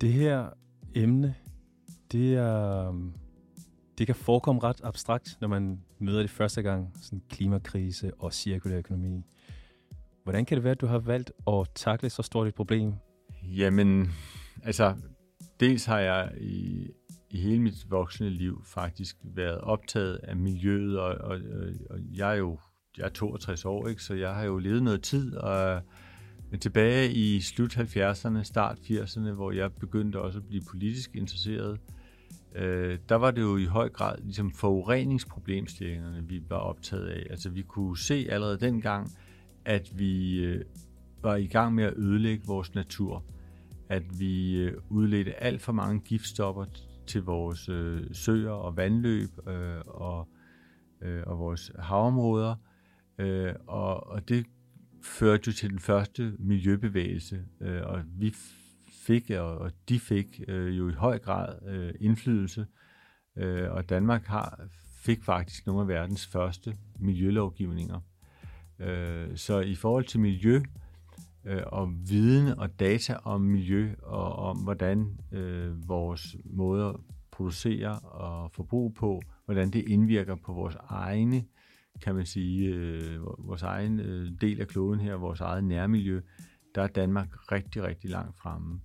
[0.00, 0.48] Det her
[0.94, 1.34] emne,
[2.12, 3.12] det, er, øhm,
[3.98, 8.78] det kan forekomme ret abstrakt, når man møder det første gang, sådan klimakrise og cirkulær
[8.78, 9.22] økonomi.
[10.22, 12.92] Hvordan kan det være, at du har valgt at takle så stort et problem?
[13.42, 14.12] Jamen,
[14.62, 14.96] altså,
[15.60, 16.90] dels har jeg i,
[17.30, 21.40] i hele mit voksne liv faktisk været optaget af miljøet, og, og,
[21.90, 22.58] og jeg er jo
[22.98, 24.02] jeg er 62 år, ikke?
[24.02, 25.82] så jeg har jo levet noget tid, og
[26.54, 31.80] men tilbage i slut 70'erne, start 80'erne, hvor jeg begyndte også at blive politisk interesseret,
[32.54, 37.26] øh, der var det jo i høj grad ligesom forureningsproblemstillingerne, vi var optaget af.
[37.30, 39.10] Altså vi kunne se allerede dengang,
[39.64, 40.64] at vi øh,
[41.22, 43.24] var i gang med at ødelægge vores natur.
[43.88, 46.64] At vi øh, udledte alt for mange giftstoffer
[47.06, 50.28] til vores øh, søer og vandløb øh, og,
[51.02, 52.56] øh, og vores havområder.
[53.18, 54.46] Øh, og, og det
[55.04, 58.34] førte jo til den første miljøbevægelse, øh, og vi
[59.06, 62.66] fik, og, og de fik øh, jo i høj grad øh, indflydelse,
[63.36, 64.68] øh, og Danmark har
[65.04, 68.00] fik faktisk nogle af verdens første miljølovgivninger.
[68.78, 70.62] Øh, så i forhold til miljø
[71.44, 76.96] øh, og viden og data om miljø og om hvordan øh, vores måde at
[77.30, 81.44] producere og forbruge på, hvordan det indvirker på vores egne
[82.02, 86.20] kan man sige, øh, vores egen øh, del af kloden her, vores eget nærmiljø,
[86.74, 88.80] der er Danmark rigtig, rigtig langt fremme.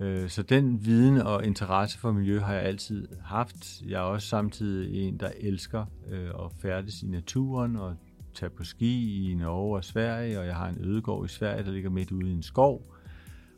[0.00, 3.82] Øh, så den viden og interesse for miljø har jeg altid haft.
[3.82, 7.96] Jeg er også samtidig en, der elsker øh, at færdes i naturen og
[8.34, 11.70] tage på ski i Norge og Sverige, og jeg har en ødegård i Sverige, der
[11.70, 12.94] ligger midt ude i en skov.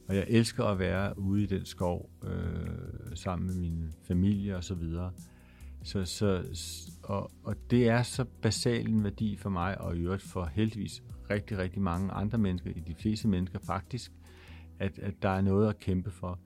[0.08, 4.64] Og jeg elsker at være ude i den skov øh, sammen med min familie og
[4.64, 5.12] så videre.
[5.86, 6.42] Så, så,
[7.02, 11.02] og, og det er så basal en værdi for mig, og i øvrigt for heldigvis
[11.30, 14.12] rigtig, rigtig mange andre mennesker, i de fleste mennesker faktisk,
[14.78, 16.38] at, at der er noget at kæmpe for.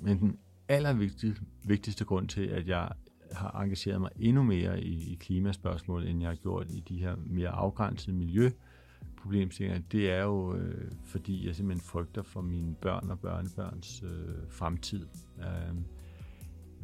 [0.00, 2.88] Men den allervigtigste vigtigste grund til, at jeg
[3.32, 7.16] har engageret mig endnu mere i, i klimaspørgsmål, end jeg har gjort i de her
[7.26, 13.20] mere afgrænsede miljøproblemstillinger, det er jo, øh, fordi jeg simpelthen frygter for mine børn og
[13.20, 15.06] børnebørns øh, fremtid.
[15.38, 15.74] Øh,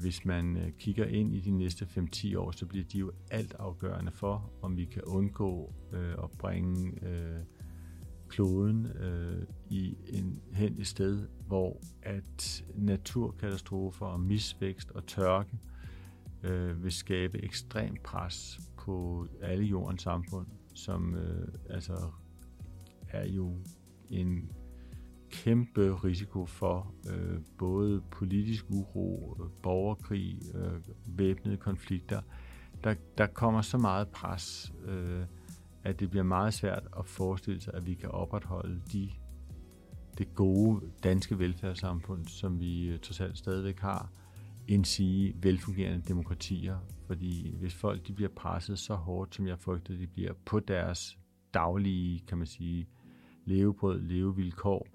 [0.00, 3.54] hvis man øh, kigger ind i de næste 5-10 år, så bliver de jo alt
[3.58, 7.40] afgørende for, om vi kan undgå øh, at bringe øh,
[8.28, 15.58] kloden øh, i en hen et sted, hvor at naturkatastrofer og misvækst og tørke
[16.42, 22.10] øh, vil skabe ekstrem pres på alle jordens samfund, som øh, altså
[23.08, 23.56] er jo
[24.10, 24.50] en
[25.34, 32.22] kæmpe risiko for øh, både politisk uro, øh, borgerkrig, øh, væbnede konflikter.
[32.84, 35.22] Der, der kommer så meget pres, øh,
[35.84, 39.10] at det bliver meget svært at forestille sig, at vi kan opretholde de,
[40.18, 44.12] det gode danske velfærdssamfund, som vi øh, trods alt stadigvæk har,
[44.68, 46.78] end sige velfungerende demokratier.
[47.06, 51.18] Fordi hvis folk de bliver presset så hårdt, som jeg frygter, de bliver på deres
[51.54, 52.88] daglige, kan man sige,
[53.44, 54.86] levebrød, levevilkår,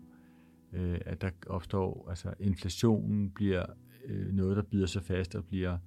[0.73, 3.65] øh, at der opstår, altså inflationen bliver
[4.05, 5.77] øh, noget, der bider sig fast og bliver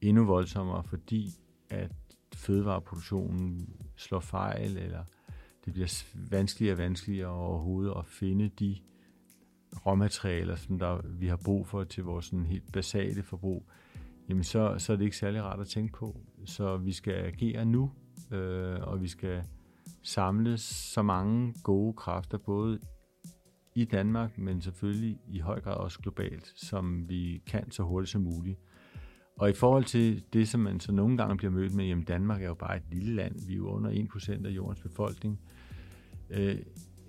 [0.00, 1.30] endnu voldsommere, fordi
[1.70, 1.92] at
[2.34, 5.04] fødevareproduktionen slår fejl, eller
[5.64, 8.76] det bliver vanskeligere og vanskeligere overhovedet at finde de
[9.86, 13.66] råmaterialer, som der, vi har brug for til vores sådan helt basale forbrug,
[14.28, 16.20] jamen så, så er det ikke særlig rart at tænke på.
[16.44, 17.92] Så vi skal agere nu,
[18.30, 19.42] øh, og vi skal
[20.02, 22.80] samle så mange gode kræfter, både
[23.76, 28.22] i Danmark, men selvfølgelig i høj grad også globalt, som vi kan så hurtigt som
[28.22, 28.58] muligt.
[29.38, 32.42] Og i forhold til det, som man så nogle gange bliver mødt med, jamen Danmark
[32.42, 35.40] er jo bare et lille land, vi er jo under 1% af jordens befolkning,
[36.30, 36.56] øh,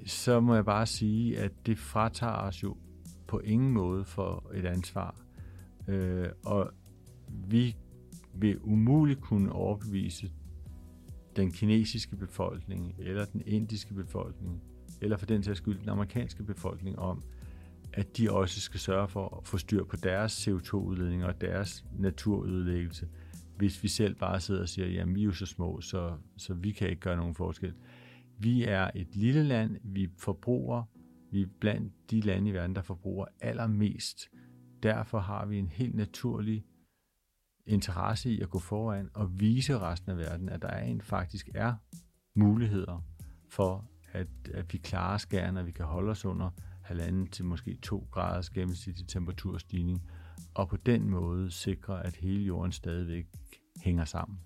[0.06, 2.78] så må jeg bare sige, at det fratager os jo
[3.28, 5.16] på ingen måde for et ansvar.
[5.88, 6.72] Øh, og
[7.48, 7.76] vi
[8.34, 10.32] vil umuligt kunne overbevise
[11.36, 14.64] den kinesiske befolkning eller den indiske befolkning
[15.02, 17.24] eller for den sags skyld den amerikanske befolkning om,
[17.94, 23.08] at de også skal sørge for at få styr på deres CO2-udledning og deres naturødelæggelse,
[23.58, 26.54] hvis vi selv bare sidder og siger, jamen vi er jo så små, så, så
[26.54, 27.74] vi kan ikke gøre nogen forskel.
[28.40, 30.84] Vi er et lille land, vi forbruger,
[31.32, 34.30] vi er blandt de lande i verden, der forbruger allermest.
[34.84, 36.66] Derfor har vi en helt naturlig
[37.66, 41.50] interesse i at gå foran og vise resten af verden, at der er en faktisk
[41.56, 41.74] er
[42.36, 43.04] muligheder
[43.50, 46.50] for at, at vi klarer skærne, at vi kan holde os under
[46.82, 50.02] halvanden til måske 2 graders gennemsnitlig temperaturstigning,
[50.54, 53.26] og på den måde sikre, at hele jorden stadigvæk
[53.82, 54.40] hænger sammen.